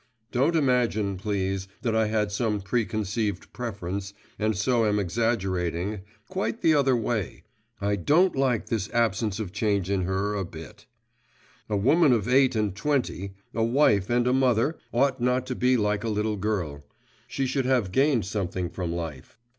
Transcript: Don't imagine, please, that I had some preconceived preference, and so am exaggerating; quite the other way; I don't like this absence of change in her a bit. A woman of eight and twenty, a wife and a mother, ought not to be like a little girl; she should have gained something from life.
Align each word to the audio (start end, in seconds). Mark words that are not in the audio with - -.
Don't 0.31 0.55
imagine, 0.55 1.15
please, 1.17 1.67
that 1.83 1.95
I 1.95 2.07
had 2.07 2.31
some 2.31 2.59
preconceived 2.59 3.53
preference, 3.53 4.15
and 4.39 4.57
so 4.57 4.83
am 4.87 4.97
exaggerating; 4.97 6.01
quite 6.27 6.61
the 6.63 6.73
other 6.73 6.95
way; 6.97 7.43
I 7.79 7.97
don't 7.97 8.35
like 8.35 8.65
this 8.65 8.89
absence 8.93 9.39
of 9.39 9.51
change 9.51 9.91
in 9.91 10.01
her 10.05 10.33
a 10.33 10.43
bit. 10.43 10.87
A 11.69 11.77
woman 11.77 12.13
of 12.13 12.27
eight 12.27 12.55
and 12.55 12.75
twenty, 12.75 13.35
a 13.53 13.63
wife 13.63 14.09
and 14.09 14.25
a 14.25 14.33
mother, 14.33 14.79
ought 14.91 15.21
not 15.21 15.45
to 15.45 15.53
be 15.53 15.77
like 15.77 16.03
a 16.03 16.09
little 16.09 16.35
girl; 16.35 16.83
she 17.27 17.45
should 17.45 17.65
have 17.67 17.91
gained 17.91 18.25
something 18.25 18.71
from 18.71 18.91
life. 18.91 19.37